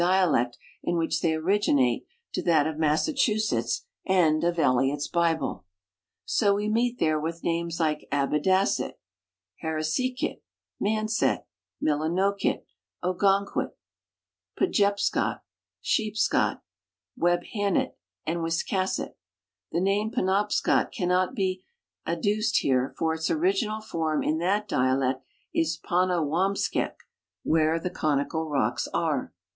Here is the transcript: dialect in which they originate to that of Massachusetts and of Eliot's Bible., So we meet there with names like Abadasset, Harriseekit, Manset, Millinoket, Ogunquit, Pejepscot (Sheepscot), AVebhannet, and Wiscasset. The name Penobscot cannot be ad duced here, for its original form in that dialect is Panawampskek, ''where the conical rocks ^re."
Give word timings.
dialect 0.01 0.57
in 0.81 0.97
which 0.97 1.21
they 1.21 1.35
originate 1.35 2.07
to 2.33 2.41
that 2.41 2.65
of 2.65 2.75
Massachusetts 2.79 3.85
and 4.03 4.43
of 4.43 4.57
Eliot's 4.57 5.07
Bible., 5.07 5.63
So 6.25 6.55
we 6.55 6.67
meet 6.69 6.97
there 6.97 7.19
with 7.19 7.43
names 7.43 7.79
like 7.79 8.07
Abadasset, 8.11 8.93
Harriseekit, 9.63 10.41
Manset, 10.81 11.43
Millinoket, 11.79 12.63
Ogunquit, 13.03 13.73
Pejepscot 14.59 15.41
(Sheepscot), 15.83 16.63
AVebhannet, 17.19 17.91
and 18.25 18.39
Wiscasset. 18.39 19.13
The 19.71 19.81
name 19.81 20.09
Penobscot 20.09 20.91
cannot 20.91 21.35
be 21.35 21.63
ad 22.07 22.21
duced 22.21 22.57
here, 22.63 22.95
for 22.97 23.13
its 23.13 23.29
original 23.29 23.81
form 23.81 24.23
in 24.23 24.39
that 24.39 24.67
dialect 24.67 25.23
is 25.53 25.77
Panawampskek, 25.77 26.95
''where 27.43 27.79
the 27.79 27.91
conical 27.91 28.49
rocks 28.49 28.87
^re." 28.95 29.29